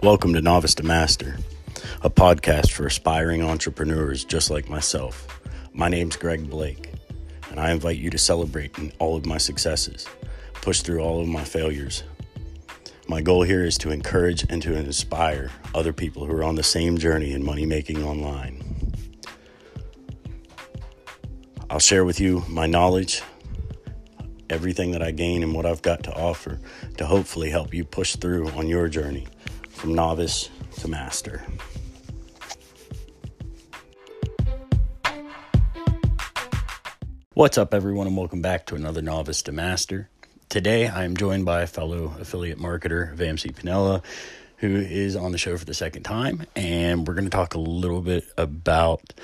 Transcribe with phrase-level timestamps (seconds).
[0.00, 1.38] Welcome to Novice to Master,
[2.02, 5.40] a podcast for aspiring entrepreneurs just like myself.
[5.72, 6.92] My name's Greg Blake,
[7.50, 10.06] and I invite you to celebrate all of my successes,
[10.52, 12.04] push through all of my failures.
[13.08, 16.62] My goal here is to encourage and to inspire other people who are on the
[16.62, 18.62] same journey in money making online.
[21.70, 23.20] I'll share with you my knowledge,
[24.48, 26.60] everything that I gain, and what I've got to offer
[26.98, 29.26] to hopefully help you push through on your journey
[29.78, 30.50] from novice
[30.80, 31.40] to master.
[37.34, 40.10] What's up, everyone, and welcome back to another Novice to Master.
[40.48, 44.02] Today, I am joined by a fellow affiliate marketer, Vamsi Pannala,
[44.56, 47.60] who is on the show for the second time, and we're going to talk a
[47.60, 49.14] little bit about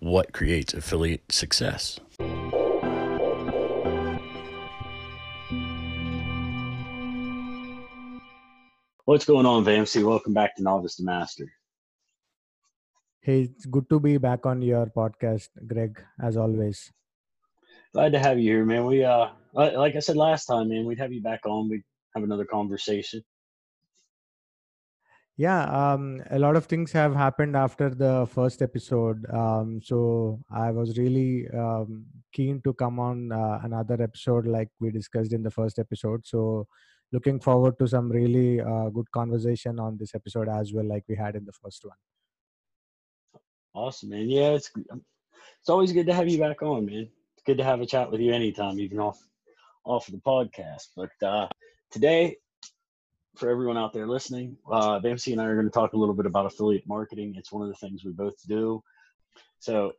[0.00, 1.98] what creates affiliate success.
[9.04, 10.04] What's going on, Vamsi?
[10.06, 11.44] Welcome back to Novice to Master.
[13.20, 16.92] Hey, it's good to be back on your podcast, Greg, as always.
[17.92, 18.86] Glad to have you here, man.
[18.86, 21.68] We uh like I said last time, man, we'd have you back on.
[21.68, 21.82] We'd
[22.14, 23.24] have another conversation.
[25.36, 29.26] Yeah, um, a lot of things have happened after the first episode.
[29.34, 34.92] Um, so I was really um, keen to come on uh, another episode like we
[34.92, 36.24] discussed in the first episode.
[36.24, 36.68] So
[37.12, 41.16] looking forward to some really uh, good conversation on this episode as well, like we
[41.16, 41.96] had in the first one.
[43.74, 44.28] Awesome, man.
[44.28, 47.08] Yeah, it's it's always good to have you back on, man.
[47.34, 49.18] It's good to have a chat with you anytime, even off
[49.84, 50.88] off of the podcast.
[50.96, 51.48] But uh,
[51.90, 52.36] today,
[53.36, 56.14] for everyone out there listening, uh, Vamsi and I are going to talk a little
[56.14, 57.34] bit about affiliate marketing.
[57.36, 58.82] It's one of the things we both do.
[59.58, 59.92] So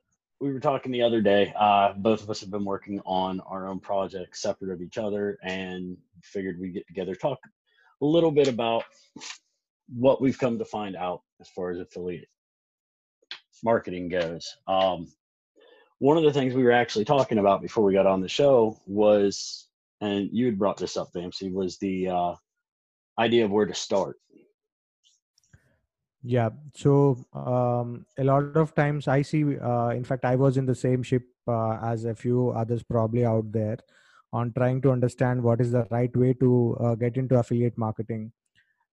[0.43, 1.53] we were talking the other day.
[1.57, 5.37] Uh, both of us have been working on our own projects separate of each other,
[5.41, 7.39] and figured we'd get together talk
[8.01, 8.83] a little bit about
[9.87, 12.27] what we've come to find out as far as affiliate
[13.63, 14.57] marketing goes.
[14.67, 15.07] Um,
[15.99, 18.77] one of the things we were actually talking about before we got on the show
[18.85, 19.69] was,
[20.01, 22.33] and you had brought this up, Vamsi, was the uh,
[23.17, 24.17] idea of where to start.
[26.23, 26.49] Yeah.
[26.73, 30.75] So um, a lot of times I see, uh, in fact, I was in the
[30.75, 33.77] same ship uh, as a few others probably out there
[34.31, 38.31] on trying to understand what is the right way to uh, get into affiliate marketing.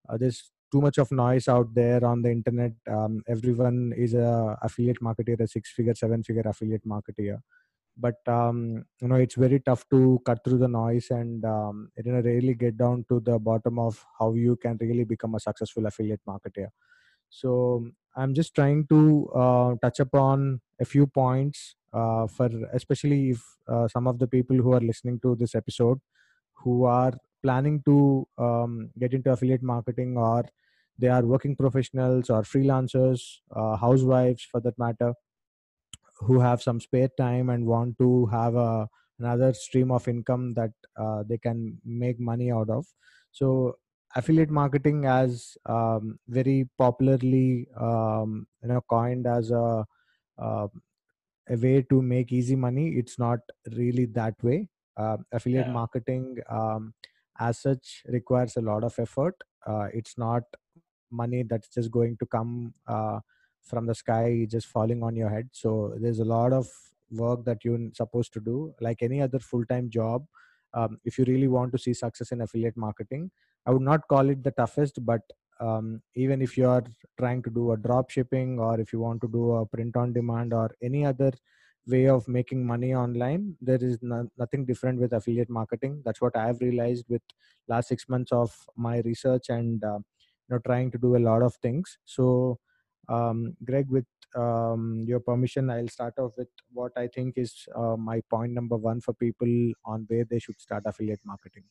[0.08, 2.72] Uh, there's too much of noise out there on the internet.
[2.88, 7.38] Um, everyone is a affiliate marketer, a six-figure, seven-figure affiliate marketer.
[7.96, 12.12] But um, you know, it's very tough to cut through the noise and um, you
[12.12, 15.86] know really get down to the bottom of how you can really become a successful
[15.86, 16.68] affiliate marketer
[17.30, 17.86] so
[18.16, 23.88] i'm just trying to uh, touch upon a few points uh, for especially if uh,
[23.88, 25.98] some of the people who are listening to this episode
[26.64, 30.44] who are planning to um, get into affiliate marketing or
[30.98, 35.14] they are working professionals or freelancers uh, housewives for that matter
[36.18, 40.70] who have some spare time and want to have a another stream of income that
[40.96, 42.86] uh, they can make money out of.
[43.32, 43.76] So
[44.16, 49.84] affiliate marketing as um, very popularly um, you know coined as a
[50.38, 50.66] uh,
[51.48, 53.40] a way to make easy money it's not
[53.72, 54.68] really that way.
[54.96, 55.72] Uh, affiliate yeah.
[55.72, 56.92] marketing um,
[57.38, 59.34] as such requires a lot of effort.
[59.66, 60.42] Uh, it's not
[61.10, 63.18] money that's just going to come uh,
[63.62, 65.48] from the sky just falling on your head.
[65.52, 66.68] So there's a lot of
[67.10, 68.74] work that you're supposed to do.
[68.80, 70.26] Like any other full-time job
[70.74, 73.30] um, if you really want to see success in affiliate marketing
[73.66, 75.22] i would not call it the toughest but
[75.60, 76.82] um, even if you are
[77.18, 80.12] trying to do a drop shipping or if you want to do a print on
[80.12, 81.32] demand or any other
[81.86, 86.36] way of making money online there is no, nothing different with affiliate marketing that's what
[86.36, 87.22] i have realized with
[87.68, 91.42] last six months of my research and uh, you know trying to do a lot
[91.42, 92.58] of things so
[93.08, 94.06] um, greg with
[94.36, 98.76] um, your permission, I'll start off with what I think is uh, my point number
[98.76, 101.64] one for people on where they should start affiliate marketing.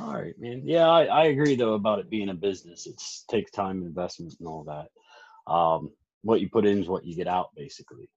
[0.00, 0.62] All right, man.
[0.64, 2.86] Yeah, I, I agree though about it being a business.
[2.86, 5.52] It takes time, investment, and all that.
[5.52, 5.90] Um,
[6.22, 8.08] what you put in is what you get out, basically.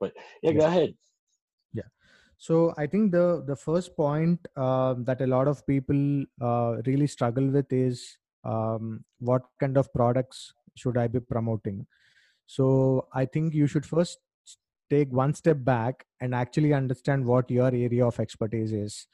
[0.00, 0.58] But yeah, yeah.
[0.58, 0.94] go ahead.
[1.72, 1.88] Yeah.
[2.38, 7.06] So I think the the first point uh, that a lot of people uh, really
[7.06, 11.86] struggle with is um, what kind of products should I be promoting?
[12.46, 14.18] So I think you should first
[14.90, 19.06] take one step back and actually understand what your area of expertise is.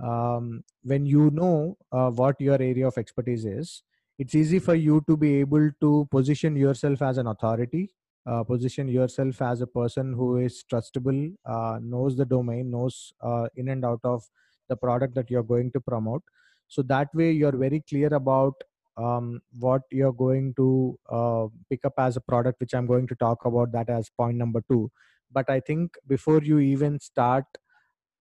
[0.00, 3.82] Um, when you know uh, what your area of expertise is,
[4.18, 7.90] it's easy for you to be able to position yourself as an authority,
[8.26, 13.48] uh, position yourself as a person who is trustable, uh, knows the domain, knows uh,
[13.56, 14.22] in and out of
[14.68, 16.22] the product that you're going to promote.
[16.68, 18.54] So that way, you're very clear about
[18.96, 23.14] um, what you're going to uh, pick up as a product which i'm going to
[23.14, 24.90] talk about that as point number two
[25.30, 27.44] but i think before you even start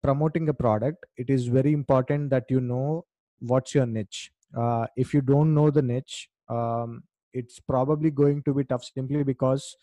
[0.03, 3.05] promoting a product it is very important that you know
[3.39, 4.31] what's your niche.
[4.55, 7.03] Uh, if you don't know the niche um,
[7.33, 9.75] it's probably going to be tough simply because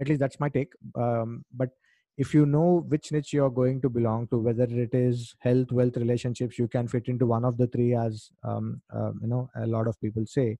[0.00, 1.70] at least that's my take um, but
[2.16, 5.96] if you know which niche you're going to belong to whether it is health wealth
[5.96, 9.66] relationships you can fit into one of the three as um, uh, you know a
[9.66, 10.56] lot of people say.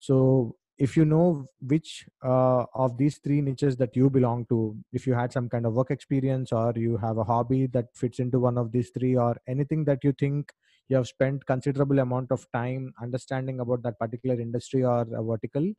[0.00, 5.06] So if you know which uh, of these three niches that you belong to if
[5.06, 8.38] you had some kind of work experience or you have a hobby that fits into
[8.38, 10.52] one of these three or anything that you think
[10.88, 15.72] you have spent considerable amount of time understanding about that particular industry or vertical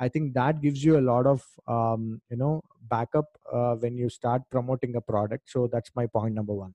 [0.00, 4.08] i think that gives you a lot of um, you know backup uh, when you
[4.08, 6.74] start promoting a product so that's my point number one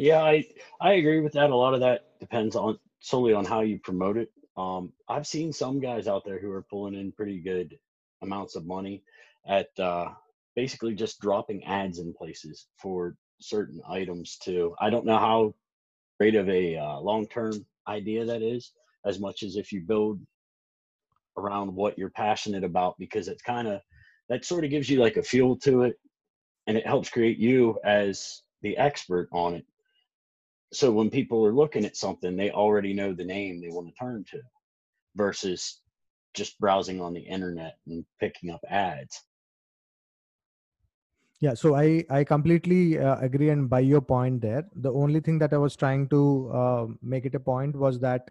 [0.00, 0.44] Yeah, I
[0.80, 1.50] I agree with that.
[1.50, 4.30] A lot of that depends on solely on how you promote it.
[4.58, 7.78] Um, I've seen some guys out there who are pulling in pretty good
[8.22, 9.04] amounts of money
[9.46, 10.08] at uh,
[10.56, 14.74] basically just dropping ads in places for certain items too.
[14.80, 15.54] I don't know how
[16.18, 18.72] great of a uh, long term idea that is,
[19.06, 20.20] as much as if you build
[21.36, 23.80] around what you're passionate about, because it's kind of
[24.28, 26.00] that sort of gives you like a feel to it
[26.66, 29.64] and it helps create you as the expert on it.
[30.72, 33.94] So when people are looking at something, they already know the name they want to
[33.94, 34.40] turn to
[35.16, 35.80] versus
[36.34, 39.22] just browsing on the internet and picking up ads.
[41.40, 44.64] Yeah, so I I completely uh, agree and buy your point there.
[44.74, 48.30] The only thing that I was trying to uh, make it a point was that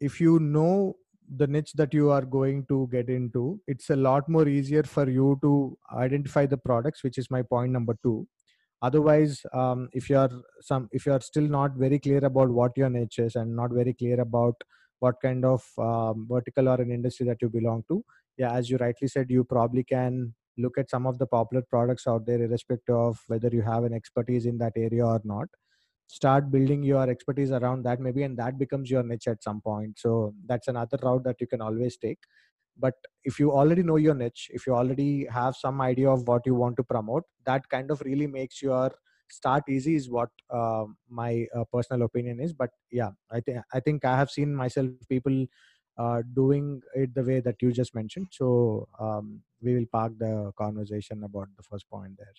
[0.00, 0.96] if you know
[1.36, 5.08] the niche that you are going to get into, it's a lot more easier for
[5.10, 8.26] you to identify the products, which is my point number two.
[8.82, 10.30] Otherwise, um, if you are
[10.60, 13.70] some if you are still not very clear about what your niche is and not
[13.72, 14.54] very clear about
[14.98, 18.04] what kind of um, vertical or an industry that you belong to,
[18.38, 22.06] yeah, as you rightly said, you probably can look at some of the popular products
[22.06, 25.48] out there irrespective of whether you have an expertise in that area or not.
[26.08, 29.98] Start building your expertise around that maybe and that becomes your niche at some point.
[29.98, 32.18] So that's another route that you can always take
[32.78, 32.94] but
[33.24, 36.54] if you already know your niche if you already have some idea of what you
[36.54, 38.90] want to promote that kind of really makes your
[39.28, 43.80] start easy is what uh, my uh, personal opinion is but yeah i think i
[43.80, 45.46] think i have seen myself people
[45.98, 48.28] uh, doing it the way that you just mentioned.
[48.30, 52.32] So um, we will park the conversation about the first point there.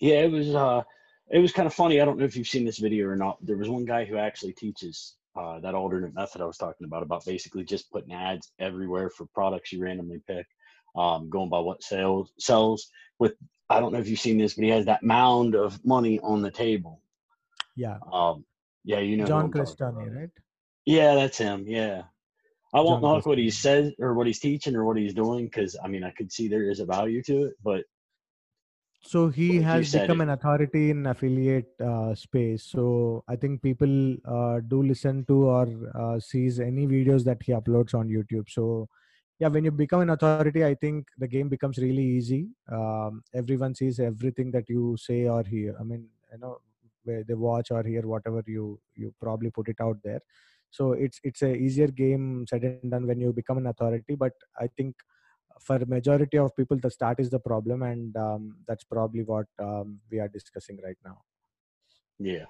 [0.00, 0.82] Yeah, it was uh,
[1.30, 2.00] it was kind of funny.
[2.00, 3.38] I don't know if you've seen this video or not.
[3.44, 7.02] There was one guy who actually teaches uh, that alternate method I was talking about,
[7.02, 10.46] about basically just putting ads everywhere for products you randomly pick,
[10.96, 12.90] um, going by what sales sells.
[13.18, 13.34] With
[13.68, 16.42] I don't know if you've seen this, but he has that mound of money on
[16.42, 17.00] the table.
[17.76, 17.98] Yeah.
[18.12, 18.44] Um,
[18.84, 20.30] yeah, you know John Crestani, right?
[20.86, 21.64] Yeah, that's him.
[21.66, 22.02] Yeah.
[22.72, 25.76] I won't knock what he says or what he's teaching or what he's doing because
[25.82, 27.84] I mean I could see there is a value to it, but
[29.00, 30.24] so he has become it.
[30.24, 32.64] an authority in affiliate uh, space.
[32.64, 37.52] So I think people uh, do listen to or uh, sees any videos that he
[37.52, 38.48] uploads on YouTube.
[38.48, 38.88] So
[39.38, 42.48] yeah, when you become an authority, I think the game becomes really easy.
[42.70, 45.74] Um, everyone sees everything that you say or hear.
[45.80, 46.58] I mean, you know,
[47.04, 50.20] where they watch or hear whatever you you probably put it out there
[50.70, 54.32] so it's it's a easier game said and done when you become an authority but
[54.58, 54.94] i think
[55.60, 60.00] for majority of people the start is the problem and um, that's probably what um,
[60.10, 61.18] we are discussing right now.
[62.18, 62.46] Yeah.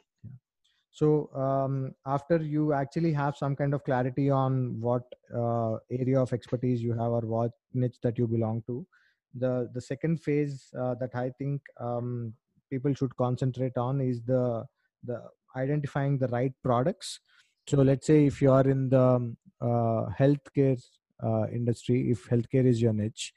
[0.92, 6.32] So um, after you actually have some kind of clarity on what uh, area of
[6.32, 8.86] expertise you have or what niche that you belong to
[9.34, 12.34] the the second phase uh, that i think um,
[12.68, 14.64] people should concentrate on is the
[15.04, 15.22] the
[15.56, 17.20] identifying the right products.
[17.68, 20.80] So let's say if you are in the um, uh, healthcare
[21.22, 23.32] uh, industry, if healthcare is your niche,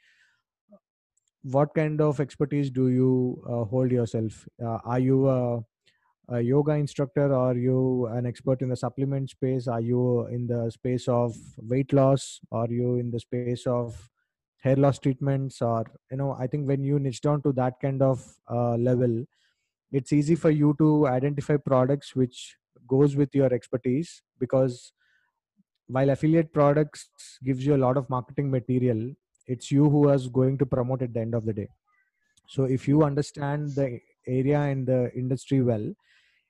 [1.44, 4.48] what kind of expertise do you uh, hold yourself?
[4.64, 5.64] Uh, are you a,
[6.30, 7.34] a, yoga instructor?
[7.34, 9.68] Are you an expert in the supplement space?
[9.68, 12.40] Are you in the space of weight loss?
[12.52, 14.10] Are you in the space of
[14.62, 15.62] hair loss treatments?
[15.62, 19.26] Or you know, I think when you niche down to that kind of uh, level,
[19.92, 22.56] it's easy for you to identify products which
[22.88, 24.94] goes with your expertise because
[25.94, 27.10] while affiliate products
[27.48, 29.02] gives you a lot of marketing material
[29.48, 31.68] it's you who is going to promote at the end of the day.
[32.48, 35.86] So if you understand the area and the industry well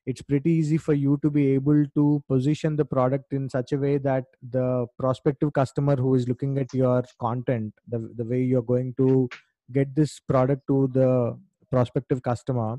[0.05, 3.77] it's pretty easy for you to be able to position the product in such a
[3.77, 4.25] way that
[4.57, 9.29] the prospective customer who is looking at your content the, the way you're going to
[9.71, 11.37] get this product to the
[11.71, 12.77] prospective customer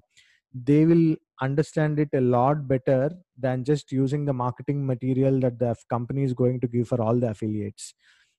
[0.55, 5.75] they will understand it a lot better than just using the marketing material that the
[5.91, 7.95] company is going to give for all the affiliates.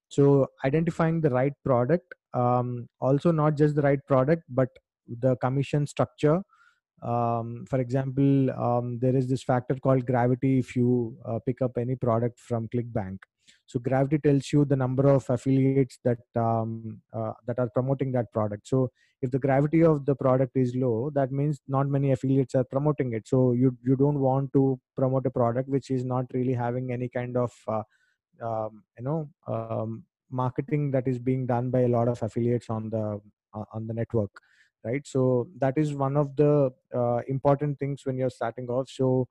[0.08, 4.70] So identifying the right product um, also not just the right product but
[5.08, 6.42] the commission structure.
[7.02, 11.78] Um, for example um, there is this factor called gravity if you uh, pick up
[11.78, 13.18] any product from clickbank
[13.66, 18.32] so gravity tells you the number of affiliates that um, uh, that are promoting that
[18.32, 18.68] product.
[18.68, 22.64] So if the gravity of the product is low that means not many affiliates are
[22.64, 23.28] promoting it.
[23.28, 27.10] So you you don't want to promote a product which is not really having any
[27.10, 27.84] kind of uh,
[28.42, 32.90] um, you know um, marketing that is being done by a lot of affiliates on
[32.90, 33.22] the
[33.54, 34.32] uh, on the network
[34.86, 35.06] right?
[35.06, 38.88] So that is one of the uh, important things when you're starting off.
[38.90, 39.28] So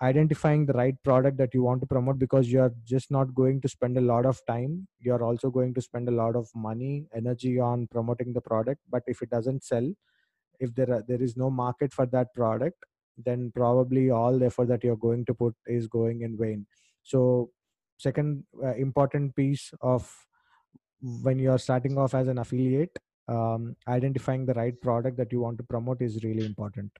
[0.00, 3.68] identifying the right product that you want to promote because you're just not going to
[3.68, 4.86] spend a lot of time.
[4.98, 8.80] You're also going to spend a lot of money energy on promoting the product.
[8.90, 9.92] But if it doesn't sell
[10.60, 12.84] if there are, there is no market for that product
[13.18, 16.66] then probably all the effort that you're going to put is going in vain.
[17.02, 17.50] So
[17.98, 20.10] second uh, important piece of
[21.22, 22.96] when you're starting off as an affiliate
[23.28, 26.90] um, identifying the right product that you want to promote is really important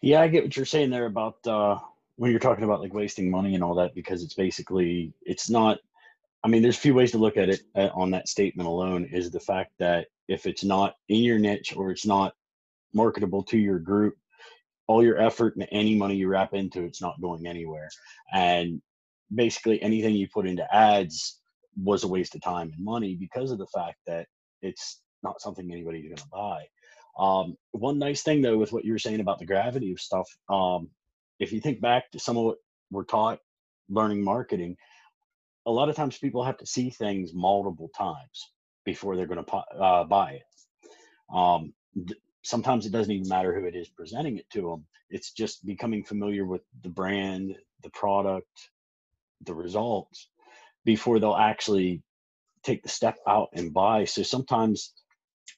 [0.00, 1.78] yeah, I get what you're saying there about uh,
[2.16, 5.78] when you're talking about like wasting money and all that because it's basically it's not.
[6.44, 9.08] I mean, there's a few ways to look at it uh, on that statement alone.
[9.12, 12.34] Is the fact that if it's not in your niche or it's not
[12.92, 14.16] marketable to your group,
[14.86, 17.88] all your effort and any money you wrap into it's not going anywhere.
[18.32, 18.82] And
[19.34, 21.40] basically, anything you put into ads
[21.82, 24.26] was a waste of time and money because of the fact that
[24.60, 26.64] it's not something anybody's going to buy.
[27.18, 30.28] Um, one nice thing though, with what you were saying about the gravity of stuff,
[30.48, 30.90] um,
[31.38, 32.58] if you think back to some of what
[32.90, 33.38] we're taught
[33.88, 34.76] learning marketing,
[35.66, 38.52] a lot of times people have to see things multiple times
[38.84, 40.42] before they're going to uh, buy it.
[41.34, 41.72] Um,
[42.42, 44.86] sometimes it doesn't even matter who it is presenting it to them.
[45.10, 48.70] It's just becoming familiar with the brand, the product,
[49.44, 50.28] the results
[50.84, 52.02] before they'll actually
[52.64, 54.04] take the step out and buy.
[54.04, 54.92] So sometimes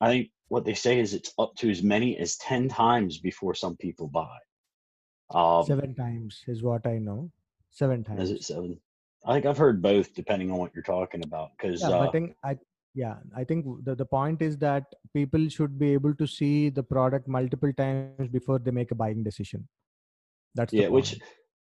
[0.01, 3.55] I think what they say is it's up to as many as 10 times before
[3.55, 4.37] some people buy.
[5.31, 7.31] Um, seven times is what I know.
[7.71, 8.23] Seven times.
[8.23, 8.79] Is it seven?
[9.27, 11.51] I think I've heard both depending on what you're talking about.
[11.57, 12.59] Because yeah, uh, I think I
[12.95, 16.83] yeah I think the, the point is that people should be able to see the
[16.83, 19.67] product multiple times before they make a buying decision.
[20.55, 21.19] That's yeah, which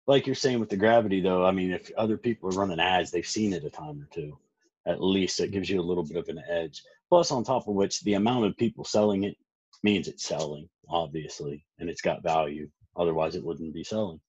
[0.08, 1.46] like you're saying with the gravity though.
[1.46, 4.38] I mean, if other people are running ads, they've seen it a time or two.
[4.86, 6.82] At least it gives you a little bit of an edge.
[7.10, 9.36] Plus, on top of which, the amount of people selling it
[9.84, 12.70] means it's selling, obviously, and it's got value.
[12.98, 14.20] Otherwise, it wouldn't be selling.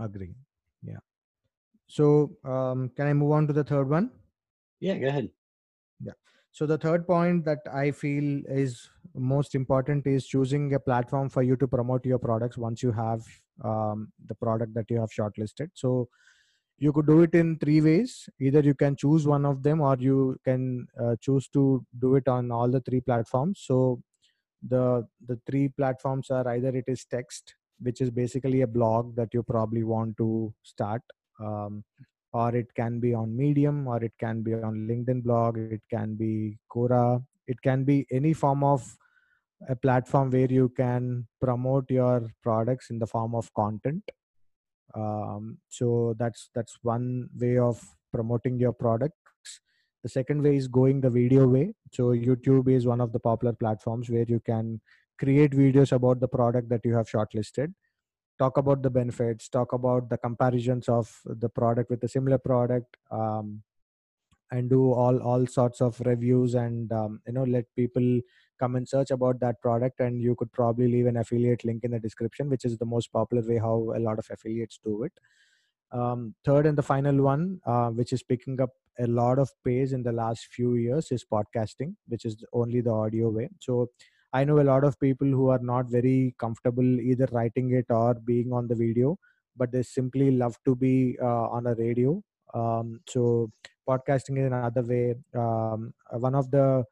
[0.00, 0.34] Agree.
[0.82, 0.98] Yeah.
[1.86, 4.10] So, um, can I move on to the third one?
[4.80, 5.30] Yeah, go ahead.
[6.02, 6.12] Yeah.
[6.50, 11.42] So, the third point that I feel is most important is choosing a platform for
[11.42, 13.22] you to promote your products once you have
[13.62, 15.70] um, the product that you have shortlisted.
[15.74, 16.08] So,
[16.78, 18.28] you could do it in three ways.
[18.40, 22.28] Either you can choose one of them or you can uh, choose to do it
[22.28, 23.62] on all the three platforms.
[23.64, 24.00] So
[24.66, 29.34] the the three platforms are either it is text which is basically a blog that
[29.34, 31.02] you probably want to start
[31.40, 31.84] um,
[32.32, 36.14] or it can be on medium or it can be on linkedin blog it can
[36.14, 37.22] be quora.
[37.46, 38.96] It can be any form of
[39.68, 44.02] a platform where you can promote your products in the form of content
[44.94, 47.80] um, so that's that's one way of
[48.12, 49.60] promoting your products.
[50.02, 51.74] The second way is going the video way.
[51.92, 54.80] So youtube is one of the popular platforms where you can
[55.18, 57.72] create videos about the product that you have shortlisted
[58.38, 62.96] talk about the benefits talk about the comparisons of the product with a similar product
[63.10, 63.62] um,
[64.50, 68.20] and do all all sorts of reviews and um, you know let people
[68.58, 71.90] come and search about that product and you could probably leave an affiliate link in
[71.90, 75.12] the description which is the most popular way how a lot of affiliates do it.
[75.92, 79.92] Um, third and the final one uh, which is picking up a lot of pace
[79.92, 83.48] in the last few years is podcasting which is only the audio way.
[83.60, 83.90] So
[84.32, 88.14] i know a lot of people who are not very comfortable either writing it or
[88.14, 89.16] being on the video
[89.56, 92.22] but they simply love to be uh, on a radio.
[92.52, 93.50] Um, so
[93.88, 95.14] podcasting is another way.
[95.34, 96.84] Um, one of the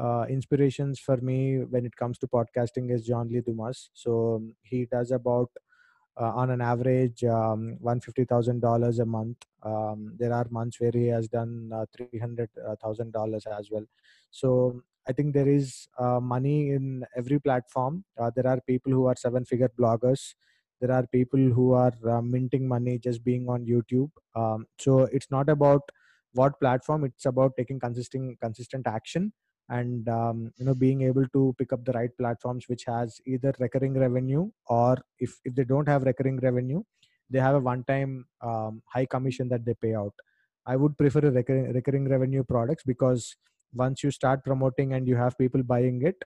[0.00, 3.90] uh, inspirations for me when it comes to podcasting is John Lee Dumas.
[3.92, 5.50] So um, he does about
[6.20, 9.36] uh, on an average um, $150,000 a month.
[9.62, 13.84] Um, there are months where he has done uh, $300,000 as well.
[14.30, 18.04] So I think there is uh, money in every platform.
[18.18, 20.34] Uh, there are people who are seven figure bloggers.
[20.80, 24.10] There are people who are uh, minting money just being on YouTube.
[24.34, 25.82] Um, so it's not about
[26.32, 29.32] what platform, it's about taking consistent, consistent action
[29.70, 33.52] and um, you know being able to pick up the right platforms which has either
[33.60, 36.82] recurring revenue or if if they don't have recurring revenue
[37.30, 40.14] they have a one time um, high commission that they pay out
[40.66, 43.36] i would prefer a recurring, recurring revenue products because
[43.74, 46.22] once you start promoting and you have people buying it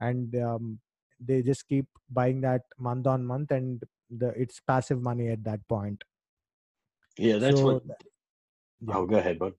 [0.00, 0.80] and um,
[1.20, 5.66] they just keep buying that month on month and the it's passive money at that
[5.68, 6.02] point
[7.18, 7.82] Yeah, that's so what.
[8.80, 8.94] yeah.
[8.96, 9.54] Oh, go ahead, bud.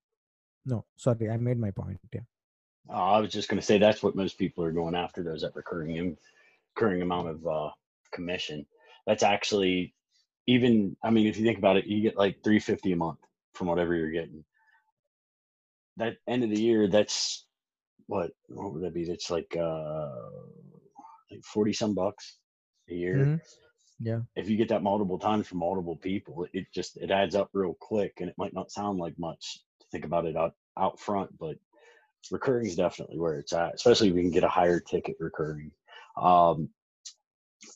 [0.71, 2.25] no sorry i made my point yeah
[2.89, 5.23] Uh, I was just going to say that's what most people are going after.
[5.23, 6.17] Those that recurring
[6.75, 7.69] recurring amount of uh,
[8.11, 8.65] commission.
[9.05, 9.93] That's actually
[10.47, 10.95] even.
[11.03, 13.19] I mean, if you think about it, you get like three fifty a month
[13.53, 14.43] from whatever you're getting.
[15.97, 17.45] That end of the year, that's
[18.07, 19.05] what what would that be?
[19.05, 20.11] That's like uh
[21.31, 22.37] like forty some bucks
[22.89, 23.17] a year.
[23.17, 23.41] Mhm.
[23.99, 27.49] yeah If you get that multiple times from multiple people, it just it adds up
[27.53, 30.99] real quick, and it might not sound like much to think about it out out
[30.99, 31.57] front, but
[32.31, 35.71] recurring is definitely where it's at, especially if we can get a higher ticket recurring.
[36.15, 36.69] Um,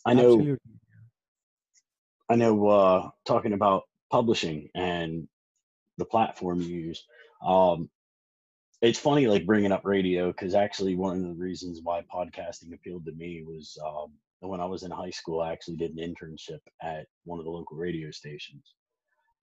[0.05, 0.57] I know, absolutely
[2.29, 2.67] I know.
[2.67, 5.27] Uh, talking about publishing and
[5.97, 7.05] the platform you use,
[7.45, 7.89] um,
[8.81, 13.05] it's funny like bringing up radio because actually one of the reasons why podcasting appealed
[13.05, 16.59] to me was um, when I was in high school, I actually did an internship
[16.81, 18.73] at one of the local radio stations.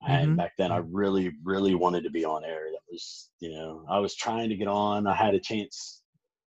[0.07, 0.37] And Mhm.
[0.37, 2.67] back then, I really, really wanted to be on air.
[2.71, 5.07] That was, you know, I was trying to get on.
[5.07, 6.03] I had a chance.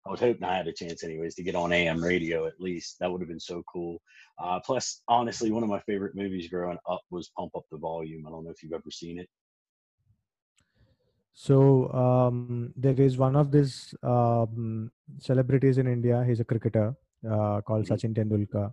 [0.07, 2.99] I was hoping I had a chance, anyways, to get on AM radio at least.
[3.01, 4.01] That would have been so cool.
[4.39, 8.27] Uh, plus, honestly, one of my favorite movies growing up was Pump Up the Volume.
[8.27, 9.29] I don't know if you've ever seen it.
[11.35, 16.25] So um, there is one of these um, celebrities in India.
[16.27, 16.95] He's a cricketer
[17.29, 17.89] uh, called Mhm.
[17.89, 18.73] Sachin Tendulkar.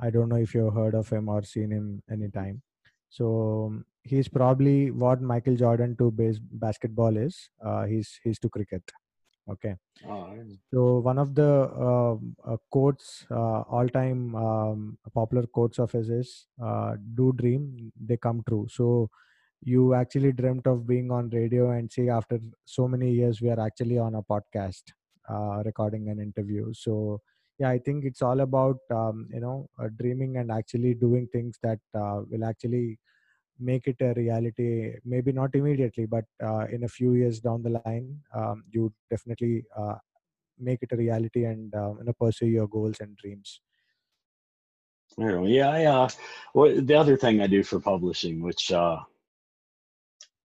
[0.00, 2.62] I don't know if you've heard of him or seen him anytime.
[3.08, 7.50] So um, he's probably what Michael Jordan to base basketball is.
[7.64, 8.82] Uh, he's he's to cricket.
[9.50, 9.76] Okay.
[10.06, 10.56] Oh, I don't know.
[10.72, 11.50] So one of the
[11.88, 12.16] uh,
[12.52, 18.42] uh, quotes, uh, all-time um, popular quotes of his is uh, "Do dream, they come
[18.48, 19.10] true." So
[19.62, 23.60] you actually dreamt of being on radio, and see, after so many years, we are
[23.60, 24.82] actually on a podcast,
[25.28, 26.72] uh, recording an interview.
[26.74, 27.20] So
[27.58, 31.58] yeah, I think it's all about um, you know uh, dreaming and actually doing things
[31.62, 32.98] that uh, will actually
[33.58, 37.80] make it a reality maybe not immediately but uh, in a few years down the
[37.84, 39.94] line um, you definitely uh,
[40.58, 43.60] make it a reality and uh, you know pursue your goals and dreams.
[45.16, 46.08] Yeah, I, uh,
[46.54, 48.98] well, the other thing I do for publishing, which uh,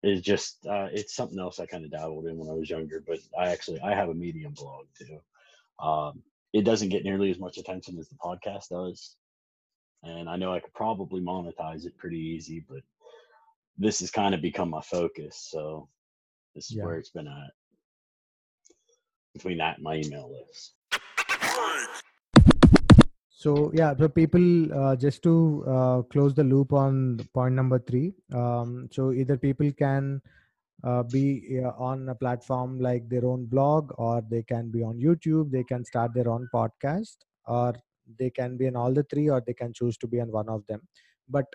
[0.04, 3.04] is just uh, it's something else I kind of dabbled in when I was younger,
[3.06, 5.20] but I actually I have a Medium blog too.
[5.84, 6.22] Um,
[6.54, 9.16] it doesn't get nearly as much attention as the podcast does,
[10.04, 12.82] and I know I could probably monetize it pretty easy, but
[13.80, 15.48] this has kind of become my focus.
[15.50, 15.88] So
[16.54, 16.86] this is Yeah.
[16.86, 17.52] where it's been at
[19.34, 20.74] between that and my email list.
[23.42, 24.46] so yeah so people
[24.80, 29.72] uh, just to uh, close the loop on point number three um, so either people
[29.72, 30.22] can
[30.84, 31.26] uh, be
[31.64, 35.64] uh, on a platform like their own blog or they can be on youtube they
[35.64, 37.16] can start their own podcast
[37.48, 37.74] or
[38.20, 40.50] they can be in all the three or they can choose to be on one
[40.50, 40.82] of them
[41.30, 41.46] but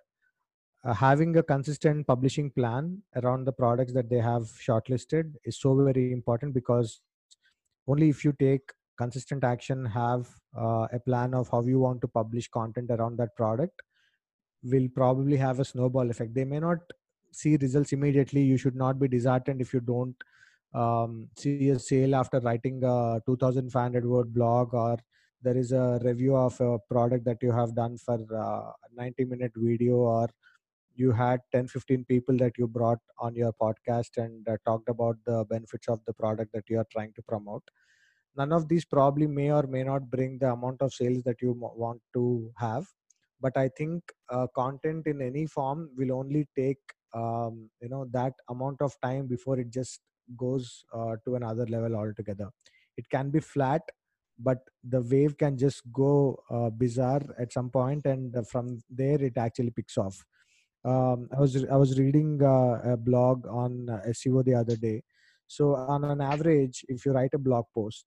[0.85, 5.75] uh, having a consistent publishing plan around the products that they have shortlisted is so
[5.75, 7.01] very important because
[7.88, 8.62] only if you take
[8.99, 13.35] consistent action have uh, a plan of how you want to publish content around that
[13.37, 13.83] product
[14.62, 16.35] will probably have a snowball effect.
[16.35, 16.79] They may not
[17.33, 18.42] see results immediately.
[18.42, 20.14] You should not be disheartened if you don't
[20.75, 24.99] um, see a sale after writing a 2500 word blog or
[25.42, 29.53] there is a review of a product that you have done for a 90 minute
[29.57, 30.29] video or
[30.94, 35.16] you had 10 15 people that you brought on your podcast and uh, talked about
[35.26, 37.62] the benefits of the product that you are trying to promote.
[38.37, 41.52] None of these probably may or may not bring the amount of sales that you
[41.59, 42.85] want to have
[43.40, 46.78] but i think uh, content in any form will only take
[47.14, 50.00] um, you know that amount of time before it just
[50.37, 52.48] goes uh, to another level altogether.
[52.96, 53.83] It can be flat
[54.38, 59.22] but the wave can just go uh, bizarre at some point and uh, from there
[59.22, 60.24] it actually picks off
[60.85, 65.03] um, I was I was reading uh, a blog on uh, SEO the other day.
[65.47, 68.05] So on an average, if you write a blog post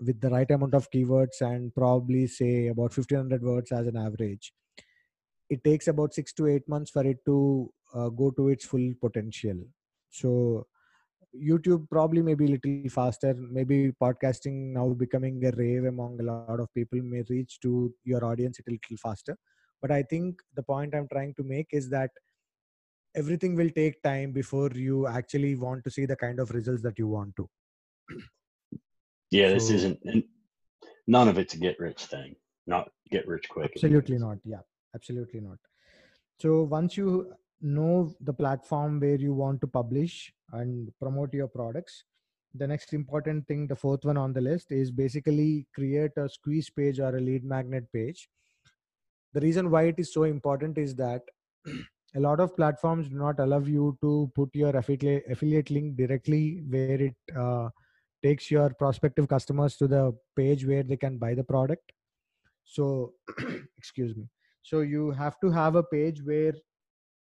[0.00, 4.52] with the right amount of keywords and probably say about 1500 words as an average,
[5.48, 8.92] it takes about six to eight months for it to uh, go to its full
[9.00, 9.56] potential.
[10.10, 10.66] So
[11.34, 13.34] YouTube probably maybe a little faster.
[13.34, 18.24] Maybe podcasting now becoming a rave among a lot of people may reach to your
[18.24, 19.36] audience a little faster.
[19.82, 22.10] But I think the point I'm trying to make is that
[23.14, 26.98] everything will take time before you actually want to see the kind of results that
[26.98, 27.48] you want to.
[29.30, 29.98] Yeah, this isn't
[31.06, 32.36] none of it's a get rich thing.
[32.66, 33.72] Not get rich quick.
[33.74, 34.38] Absolutely not.
[34.44, 34.60] Yeah,
[34.94, 35.58] absolutely not.
[36.40, 42.04] So once you know the platform where you want to publish and promote your products,
[42.54, 46.70] the next important thing, the fourth one on the list, is basically create a squeeze
[46.70, 48.28] page or a lead magnet page.
[49.36, 51.20] The reason why it is so important is that
[52.16, 56.62] a lot of platforms do not allow you to put your affiliate affiliate link directly
[56.70, 57.68] where it uh,
[58.22, 61.92] takes your prospective customers to the page where they can buy the product.
[62.64, 63.12] So
[63.76, 64.24] excuse me.
[64.62, 66.54] So you have to have a page where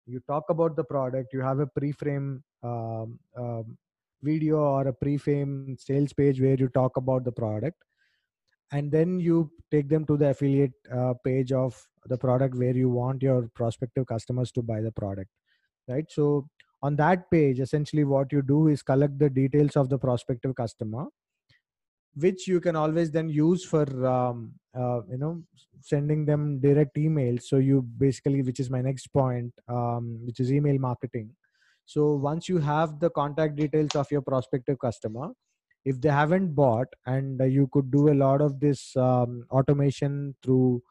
[0.07, 3.77] you talk about the product you have a pre-frame um, um,
[4.23, 7.83] video or a pre-frame sales page where you talk about the product
[8.73, 12.89] and then you take them to the affiliate uh, page of the product where you
[12.89, 15.31] want your prospective customers to buy the product
[15.89, 16.05] right?
[16.09, 16.49] So
[16.83, 21.07] on that page essentially what you do is collect the details of the prospective customer
[22.15, 25.43] which you can always then use for um, uh, you know
[25.81, 27.45] sending them direct emails.
[27.45, 31.31] So you basically which is my next point um, which is email marketing.
[31.85, 35.31] So once you have the contact details of your prospective customer
[35.85, 40.35] if they haven't bought and uh, you could do a lot of this um, automation
[40.43, 40.83] through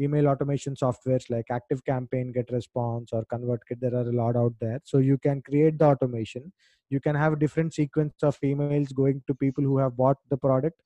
[0.00, 4.52] email automation softwares like active campaign get response or convertkit there are a lot out
[4.60, 4.80] there.
[4.84, 6.52] So you can create the automation.
[6.90, 10.80] You can have different sequence of emails going to people who have bought the product.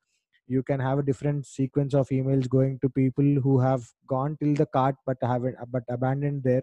[0.46, 4.54] You can have a different sequence of emails going to people who have gone till
[4.54, 6.62] the cart but haven't but abandoned there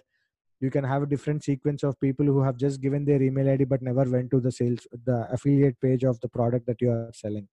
[0.60, 3.64] you can have a different sequence of people who have just given their email id
[3.66, 7.12] but never went to the sales the affiliate page of the product that you are
[7.14, 7.48] selling.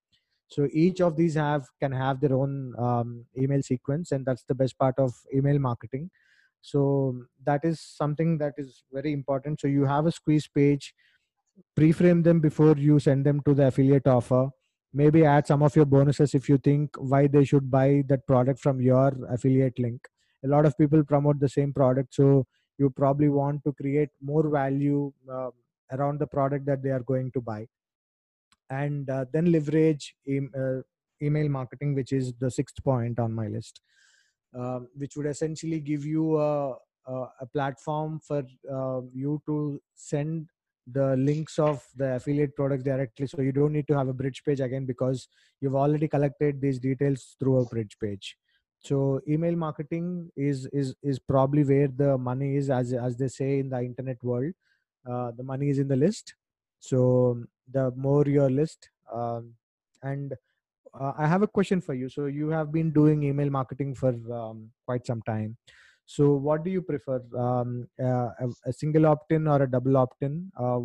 [0.48, 4.54] So each of these have can have their own um, email sequence and that's the
[4.54, 6.10] best part of email marketing.
[6.60, 9.60] So that is something that is very important.
[9.60, 10.94] So you have a squeeze page
[11.76, 14.48] pre-frame them before you send them to the affiliate offer.
[14.92, 18.60] Maybe add some of your bonuses if you think why they should buy that product
[18.60, 20.00] from your affiliate link.
[20.44, 22.14] A lot of people promote the same product.
[22.14, 22.46] So
[22.78, 25.50] you probably want to create more value uh,
[25.92, 27.66] around the product that they are going to buy.
[28.70, 30.80] And uh, then leverage uh,
[31.22, 33.80] email marketing which is the sixth point on my list.
[34.56, 40.48] Um, which would essentially give you a, a, a platform for uh, you to send
[40.87, 43.26] the links of the affiliate products directly.
[43.26, 45.26] So you don't need to have a bridge page again because
[45.60, 48.37] you've already collected these details through a bridge page
[48.85, 53.59] so email marketing is is is probably where the money is as as they say
[53.59, 54.53] in the internet world
[55.11, 56.35] uh, the money is in the list.
[56.81, 59.55] So the more your list um,
[60.03, 60.35] and
[61.01, 62.09] uh, i have a question for you.
[62.09, 65.57] So you have been doing email marketing for um, quite some time.
[66.07, 70.53] So what do you prefer um, uh, a, a, single opt-in or a double opt-in?
[70.59, 70.77] Uh,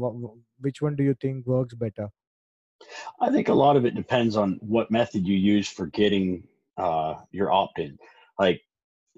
[0.61, 2.09] which one do you think works better?
[3.19, 6.47] I think a lot of it depends on what method you use for getting
[6.79, 7.97] uh, your opt-in.
[8.37, 8.61] Like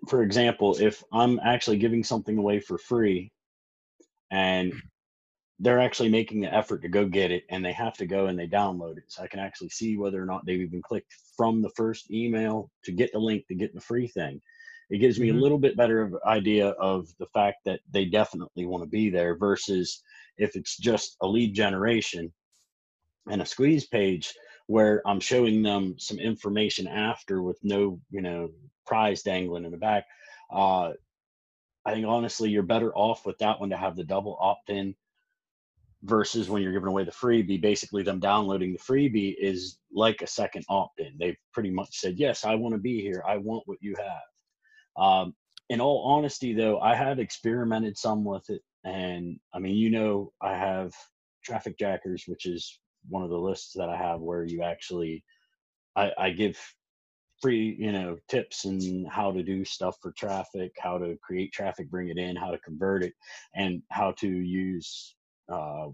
[0.10, 3.32] for example if i'm actually giving something away for free
[4.32, 4.74] and
[5.60, 8.40] they're actually making the effort to go get it and they have to go and
[8.40, 11.60] they download it so i can actually see whether or not they've even clicked from
[11.60, 14.40] the first email to get the link to get the free thing.
[14.92, 15.40] It gives me mm-hmm.
[15.40, 19.36] a little bit better idea of the fact that they definitely want to be there
[19.36, 20.04] versus
[20.38, 22.32] if it's just a lead generation
[23.28, 24.32] and a squeeze page
[24.68, 28.50] where i'm showing them some information after with no you know
[28.86, 30.06] prize dangling in the back
[30.54, 30.92] uh,
[31.86, 34.96] i think honestly you're better off with that one to have the double opt-in
[36.04, 37.62] versus when you're giving away the freebie.
[37.62, 41.16] Basically them downloading the freebie is like a second opt-in.
[41.20, 43.24] They've pretty much said yes i want to be here.
[43.28, 45.04] I want what you have.
[45.04, 45.36] Um,
[45.72, 50.34] in all honesty though i have experimented some with it and i mean you know
[50.42, 50.92] i have
[51.46, 55.24] traffic jackers which is one of the lists that i have where you actually
[55.96, 56.58] i, I give
[57.42, 61.90] free you know tips and how to do stuff for traffic how to create traffic
[61.90, 63.14] bring it in how to convert it
[63.56, 65.16] and how to use
[65.52, 65.88] uh,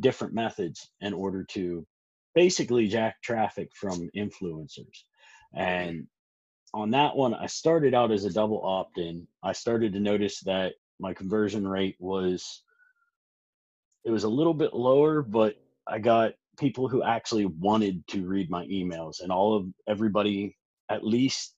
[0.00, 1.86] different methods in order to
[2.34, 5.04] basically jack traffic from influencers.
[5.54, 6.06] And
[6.74, 9.26] on that one, I started out as a double opt in.
[9.42, 12.62] I started to notice that my conversion rate was
[14.04, 15.56] it was a little bit lower, but
[15.88, 20.56] I got people who actually wanted to read my emails and all of everybody
[20.90, 21.54] at least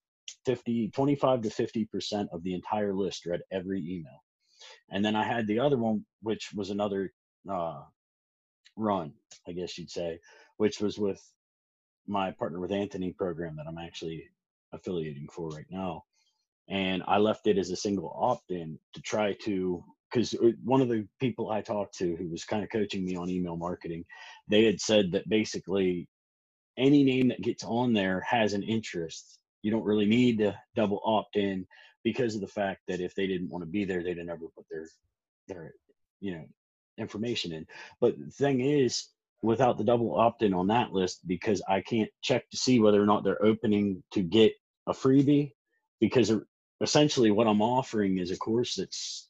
[0.46, 4.22] 50 25 to 50% of the entire list read every email
[4.90, 7.12] and then I had the other one, which was another
[7.50, 7.82] uh,
[8.76, 9.12] run,
[9.46, 10.18] I guess you'd say,
[10.56, 11.22] which was with
[12.06, 14.24] my partner with Anthony program that I'm actually
[14.72, 16.04] affiliating for right now.
[16.68, 20.80] And I left it as a single opt in to try to, because uh, one
[20.80, 24.04] of the people I talked to who was kind of coaching me on email marketing,
[24.48, 26.08] they had said that basically
[26.76, 29.38] any name that gets on there has an interest.
[29.62, 31.66] You don't really need to double opt in
[32.02, 34.46] because of the fact that if they didn't want to be there, they'd have never
[34.56, 34.86] put their
[35.48, 35.74] their
[36.20, 36.44] you know
[36.98, 37.66] information in.
[38.00, 39.08] But the thing is,
[39.42, 43.02] without the double opt in on that list, because I can't check to see whether
[43.02, 44.54] or not they're opening to get
[44.86, 45.52] a freebie,
[46.00, 46.32] because
[46.80, 49.29] essentially what I'm offering is a course that's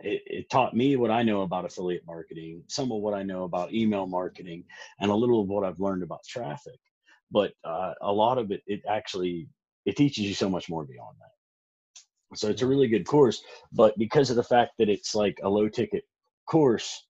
[0.00, 3.44] it, it, taught me what I know about affiliate marketing, some of what I know
[3.44, 4.64] about email marketing,
[5.00, 6.78] and a little of what I've learned about traffic.
[7.30, 9.48] But uh, a lot of it, it actually
[9.84, 12.38] it teaches you so much more beyond that.
[12.38, 13.42] So it's a really good course.
[13.72, 16.04] But because of the fact that it's like a low ticket
[16.48, 17.06] course,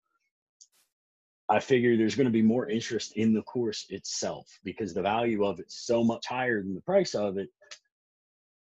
[1.47, 5.45] I figure there's going to be more interest in the course itself because the value
[5.45, 7.49] of it's so much higher than the price of it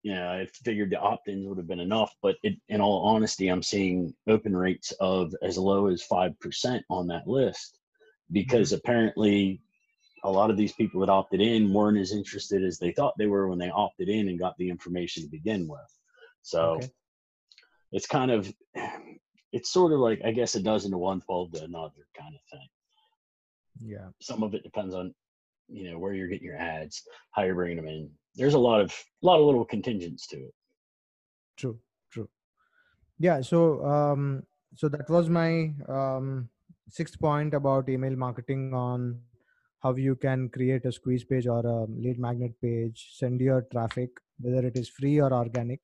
[0.04, 3.50] you know, I figured the opt-ins would have been enough, but it, in all honesty,
[3.50, 7.78] I'm seeing open rates of as low as five percent on that list
[8.32, 8.78] because mm-hmm.
[8.78, 9.62] apparently
[10.24, 13.28] a lot of these people that opted in weren't as interested as they thought they
[13.28, 15.80] were when they opted in and got the information to begin with.
[16.42, 16.90] So okay.
[17.92, 18.52] it's kind of
[19.52, 22.42] it's sort of like I guess a dozen to one, twelve to another kind of
[22.52, 22.68] thing.
[23.84, 24.10] Yeah.
[24.20, 25.14] Some of it depends on
[25.72, 28.82] you know where you're getting your ads, how you're bringing them in, there's a lot
[28.82, 28.92] of
[29.24, 30.54] a lot of little contingents to it.
[31.58, 31.80] True
[32.12, 32.30] true.
[33.20, 34.44] Yeah so um
[34.76, 36.50] so that was my um
[36.90, 39.20] sixth point about email marketing on
[39.80, 44.10] how you can create a squeeze page or a lead magnet page send your traffic
[44.42, 45.82] whether it is free or organic.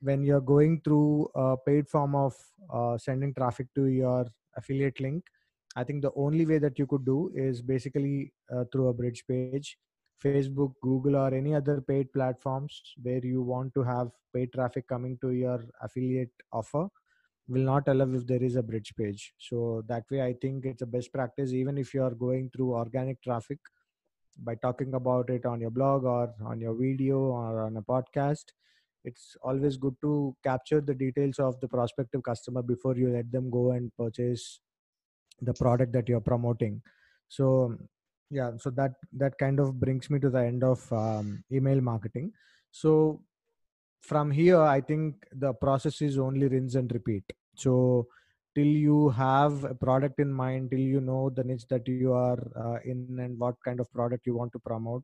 [0.00, 2.34] When you're going through a paid form of
[2.72, 5.24] uh, sending traffic to your affiliate link
[5.76, 9.24] i think the only way that you could do is basically uh, through a bridge
[9.26, 9.76] page
[10.22, 15.18] Facebook, Google, or any other paid platforms where you want to have paid traffic coming
[15.22, 16.88] to your affiliate offer
[17.48, 19.32] will not allow if there is a bridge page.
[19.38, 22.74] So that way, I think it's a best practice, even if you are going through
[22.74, 23.58] organic traffic
[24.38, 28.44] by talking about it on your blog or on your video or on a podcast.
[29.04, 33.50] It's always good to capture the details of the prospective customer before you let them
[33.50, 34.60] go and purchase
[35.42, 36.82] the product that you're promoting.
[37.28, 37.76] So
[38.30, 42.32] yeah so that that kind of brings me to the end of um, email marketing
[42.70, 43.20] so
[44.00, 47.24] from here i think the process is only rinse and repeat
[47.54, 48.06] so
[48.54, 52.40] till you have a product in mind till you know the niche that you are
[52.56, 55.02] uh, in and what kind of product you want to promote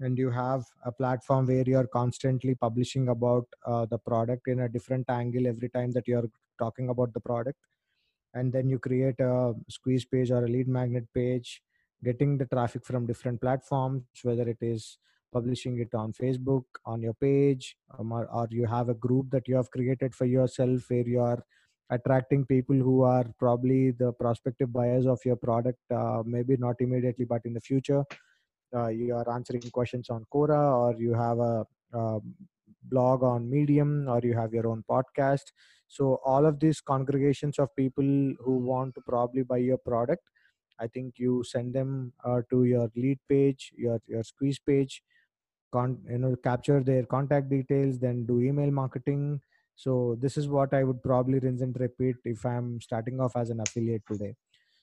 [0.00, 4.60] and you have a platform where you are constantly publishing about uh, the product in
[4.60, 7.58] a different angle every time that you are talking about the product
[8.34, 11.62] and then you create a squeeze page or a lead magnet page
[12.04, 14.98] getting the traffic from different platforms whether it is
[15.32, 19.46] publishing it on facebook on your page um, or, or, you have a group that
[19.46, 21.42] you have created for yourself where you are
[21.90, 27.24] attracting people who are probably the prospective buyers of your product uh, maybe not immediately
[27.24, 28.04] but in the future.
[28.74, 32.20] Uh, you are answering questions on quora or you have a, a
[32.84, 35.46] blog on medium or you have your own podcast
[35.96, 38.10] so all of these congregations of people
[38.44, 40.22] who want to probably buy your product
[40.80, 45.02] I think you send them uh, to your lead page, your your squeeze page,
[45.72, 49.40] con- you know, capture their contact details, then do email marketing.
[49.76, 53.50] So this is what I would probably rinse and repeat if I'm starting off as
[53.50, 54.34] an affiliate today.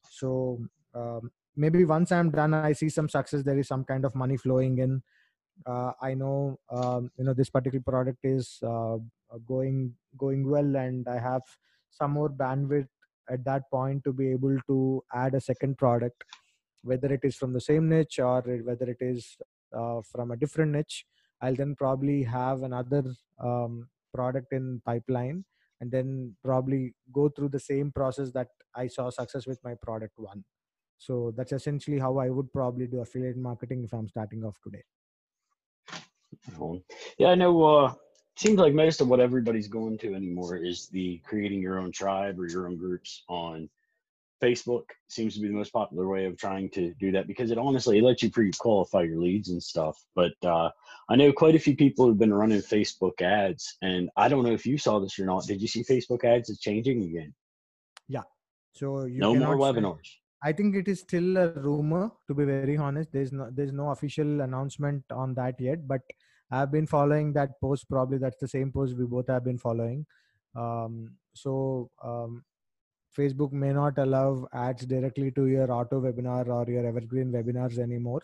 [0.10, 0.60] So
[0.94, 3.44] um, maybe once I'm done, I see some success.
[3.44, 5.02] There is some kind of money flowing in.
[5.66, 8.98] Uh, I know um, you know this particular product is uh,
[9.48, 11.42] going going well, and I have
[11.90, 12.88] some more bandwidth
[13.30, 16.24] at that point to be able to add a second product
[16.84, 19.38] whether it is from the same niche or whether it is
[19.78, 21.06] uh, from a different niche.
[21.42, 23.04] I'll then probably have another
[23.44, 25.44] um, product in pipeline
[25.82, 30.14] and then probably go through the same process that i saw success with my product
[30.18, 30.44] one.
[30.98, 34.84] So that's essentially how i would probably do affiliate marketing if i'm starting off today.
[37.20, 37.94] Yeah i know uh,
[38.38, 42.40] seems like most of what everybody's going to anymore is the creating your own tribe
[42.40, 43.70] or your own groups on
[44.42, 47.58] Facebook seems to be the most popular way of trying to do that because it
[47.58, 49.98] honestly it lets you pre-qualify your leads and stuff.
[50.16, 50.70] But uh,
[51.10, 54.54] I know quite a few people have been running Facebook ads, and I don't know
[54.54, 55.48] if you saw this or not.
[55.48, 57.34] Did you see Facebook ads is changing again?
[58.08, 58.24] Yeah.
[58.74, 60.08] So you no more webinars.
[60.44, 62.12] I think it is still a rumor.
[62.28, 66.02] To be very honest, there's no there's no official announcement on that yet, but
[66.50, 67.90] I've been following that post.
[67.90, 70.06] Probably that's the same post we both have been following.
[70.56, 72.44] Um, so um,
[73.18, 78.22] Facebook may not allow ads directly to your auto webinar or your evergreen webinars anymore.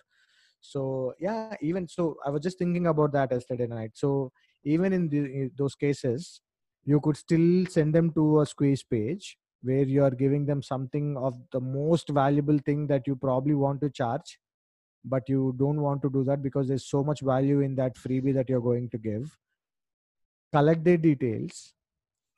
[0.61, 3.91] So yeah, even so, I was just thinking about that yesterday night.
[3.95, 4.31] So
[4.63, 6.41] even in, the, in those cases,
[6.85, 11.17] you could still send them to a squeeze page where you are giving them something
[11.17, 14.39] of the most valuable thing that you probably want to charge
[15.05, 18.33] but you don't want to do that because there's so much value in that freebie
[18.33, 19.37] that you're going to give.
[20.51, 21.73] Collect their details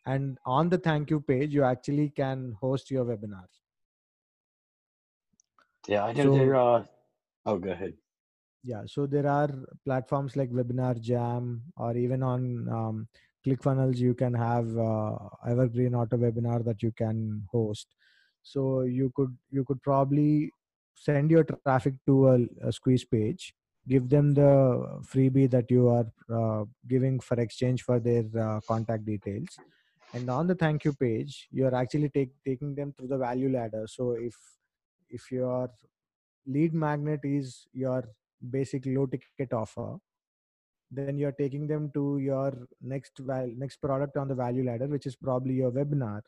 [0.05, 3.45] and on the thank you page you actually can host your webinar.
[5.87, 6.85] Yeah i know so, there are
[7.45, 7.93] oh go ahead.
[8.63, 9.49] Yeah so there are
[9.83, 13.07] platforms like webinar jam or even on um,
[13.45, 15.15] clickfunnels you can have uh,
[15.47, 17.87] evergreen auto webinar that you can host.
[18.43, 20.51] So you could you could probably
[20.95, 23.53] send your traffic to a, a squeeze page
[23.87, 29.05] give them the freebie that you are uh, giving for exchange for their uh, contact
[29.05, 29.59] details.
[30.13, 33.51] And on the thank you page you are actually take, taking them through the value
[33.51, 33.85] ladder.
[33.87, 34.35] So if
[35.09, 35.69] if your
[36.47, 38.03] lead magnet is your
[38.49, 39.97] basic low ticket offer
[40.91, 45.05] then you're taking them to your next val- next product on the value ladder which
[45.05, 46.21] is probably your webinar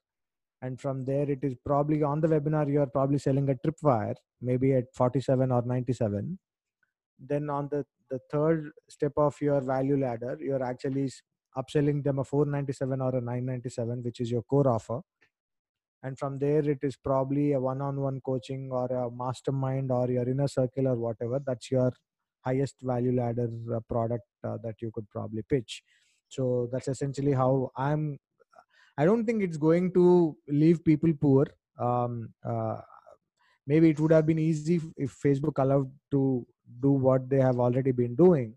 [0.61, 4.15] and from there it is probably on the webinar you are probably selling a tripwire
[4.41, 6.37] maybe at 47 or 97
[7.19, 11.09] then on the the third step of your value ladder you're actually
[11.57, 15.01] upselling them a 497 or a 997 which is your core offer.
[16.03, 20.47] And from there it is probably a one-on-one coaching or a mastermind or your inner
[20.47, 21.91] circle or whatever that's your
[22.45, 25.81] highest value ladder uh, product uh, that you could probably pitch.
[26.29, 28.19] So that's essentially how i'm
[28.97, 31.45] i don't think it's going to leave people poor.
[31.79, 32.81] Um, uh,
[33.67, 36.45] maybe it would have been easy if facebook allowed to
[36.81, 38.55] do what they have already been doing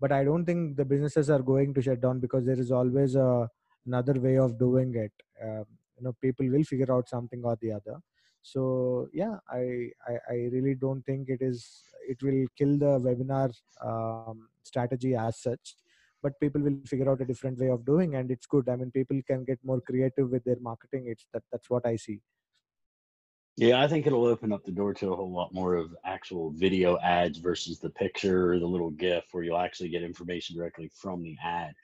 [0.00, 3.14] but i don't think the businesses are going to shut down because there is always
[3.14, 3.48] a,
[3.86, 5.12] another way of doing it.
[5.42, 5.64] Um,
[5.96, 8.00] you know people will figure out something or the other.
[8.42, 13.52] So yeah I, I, I really don't think it is it will kill the webinar
[13.84, 15.76] um, strategy as such
[16.22, 18.90] but people will figure out a different way of doing and it's good i mean
[18.90, 22.20] people can get more creative with their marketing it's that that's what i see
[23.56, 26.50] yeah, I think it'll open up the door to a whole lot more of actual
[26.52, 30.90] video ads versus the picture or the little GIF where you'll actually get information directly
[30.94, 31.74] from the ad.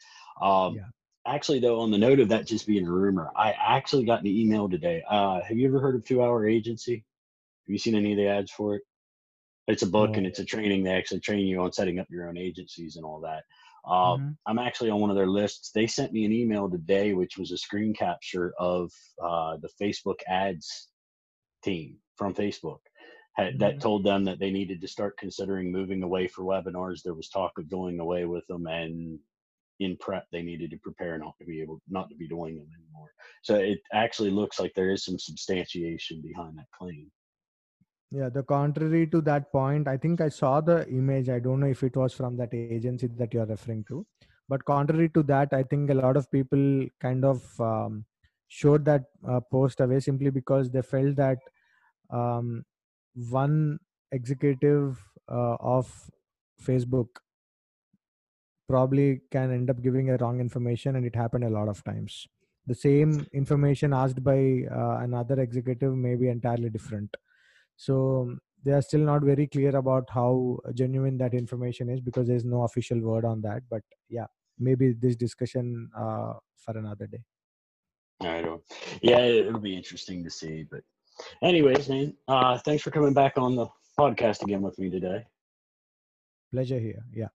[0.41, 0.83] Um, yeah.
[1.27, 4.29] Actually, though, on the note of that just being a rumor, I actually got an
[4.29, 5.03] email today.
[5.11, 6.95] Uh, have you ever heard of Two Hour Agency?
[6.95, 8.83] Have you seen any of the ads for it?
[9.67, 10.85] It's a book and it's a training.
[10.85, 13.43] They actually train you on setting up your own agencies and all that.
[13.89, 14.31] Uh, mm-hmm.
[14.47, 15.71] I'm actually on one of their lists.
[15.75, 18.91] They sent me an email today, which was a screen capture of
[19.23, 20.89] uh, the Facebook ads
[21.65, 22.79] team from Facebook
[23.35, 23.59] had, mm-hmm.
[23.59, 27.03] that told them that they needed to start considering moving away for webinars.
[27.03, 29.19] There was talk of doing away with them, and
[29.81, 32.67] in prep they needed to prepare not to be able not to be doing them
[32.77, 33.11] anymore.
[33.43, 37.11] So it actually looks like there is some substantiation behind that claim.
[38.11, 41.29] Yeah, the contrary to that point, I think I saw the image.
[41.29, 44.07] I don't know if it was from that agency that you're referring to,
[44.49, 48.07] but contrary to that, I think a lot of people kind of um,
[48.49, 51.39] showed that uh, post away simply because they felt that
[52.11, 52.65] um,
[53.29, 53.79] one
[54.11, 54.99] executive
[55.31, 55.93] uh, of
[56.63, 57.09] Facebook
[58.71, 62.27] probably can end up giving a wrong information, and it happened a lot of times.
[62.67, 67.15] The same information asked by uh, another executive may be entirely different.
[67.79, 72.45] So they are still not very clear about how genuine that information is because there's
[72.45, 73.63] no official word on that.
[73.71, 74.27] But yeah,
[74.59, 77.23] maybe this discussion uh, for another day.
[78.21, 78.63] I don't.
[79.01, 80.67] Yeah, it'll be interesting to see.
[80.69, 80.83] But,
[81.41, 85.25] anyways, man, uh, thanks for coming back on the podcast again with me today.
[86.53, 87.05] Pleasure here.
[87.15, 87.29] Yeah.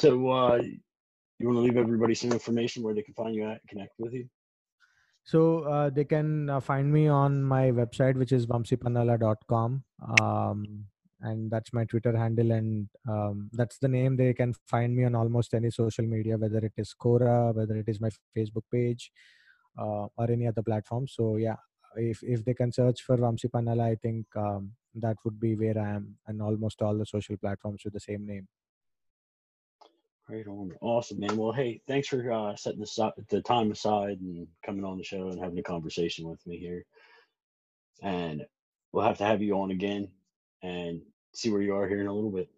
[0.00, 0.62] So, uh,
[1.38, 3.92] you want to leave everybody some information where they can find you at, and connect
[3.98, 4.26] with you?
[5.24, 9.84] So uh, they can uh, find me on my website, which is vamsipannala.com.
[10.20, 10.84] Um,
[11.20, 12.50] and that's my Twitter handle.
[12.50, 16.58] And um, that's the name they can find me on almost any social media, whether
[16.58, 19.12] it is Quora, whether it is my Facebook page,
[19.78, 21.06] uh, or any other platform.
[21.06, 21.56] So yeah,
[21.96, 25.78] if if they can search for Vamsi Pannala, I think um, that would be where
[25.78, 28.48] I am, and almost all the social platforms with the same name.
[30.32, 31.36] Right on, awesome, man.
[31.36, 35.28] Well, hey, thanks for uh, setting the the time aside and coming on the show
[35.28, 36.86] and having a conversation with me here.
[38.02, 38.46] And
[38.92, 40.08] we'll have to have you on again
[40.62, 41.02] and
[41.34, 42.48] see where you are here in a little bit.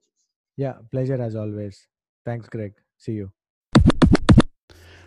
[0.56, 1.88] Yeah, pleasure as always.
[2.24, 2.74] Thanks, Greg.
[2.96, 3.32] See you.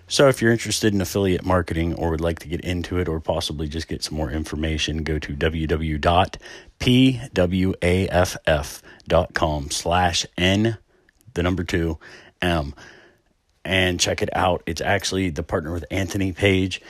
[0.09, 3.21] So, if you're interested in affiliate marketing or would like to get into it or
[3.21, 6.01] possibly just get some more information, go to www.pwaff.com
[9.71, 10.77] slash N,
[11.37, 11.97] the number two,
[12.41, 12.75] M,
[13.63, 14.61] and check it out.
[14.65, 16.81] It's actually the partner with Anthony Page.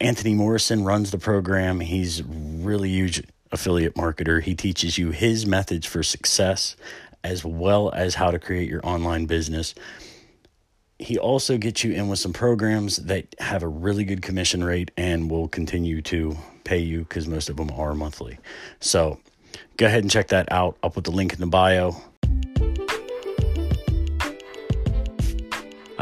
[0.00, 1.80] Anthony Morrison runs the program.
[1.80, 4.42] He's really huge affiliate marketer.
[4.42, 6.76] He teaches you his methods for success
[7.22, 9.74] as well as how to create your online business
[11.02, 14.90] he also gets you in with some programs that have a really good commission rate
[14.96, 18.38] and will continue to pay you because most of them are monthly.
[18.80, 19.18] So
[19.76, 20.78] go ahead and check that out.
[20.82, 22.00] I'll put the link in the bio.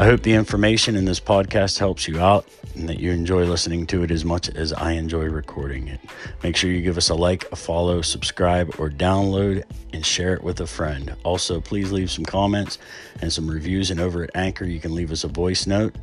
[0.01, 3.85] I hope the information in this podcast helps you out and that you enjoy listening
[3.85, 5.99] to it as much as I enjoy recording it.
[6.41, 10.43] Make sure you give us a like, a follow, subscribe, or download and share it
[10.43, 11.15] with a friend.
[11.23, 12.79] Also, please leave some comments
[13.21, 13.91] and some reviews.
[13.91, 15.93] And over at Anchor, you can leave us a voice note.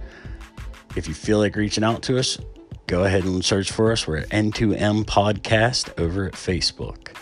[0.94, 2.38] If you feel like reaching out to us,
[2.86, 4.06] go ahead and search for us.
[4.06, 7.16] We're at N2M Podcast over at Facebook.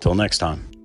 [0.00, 0.75] Till next time.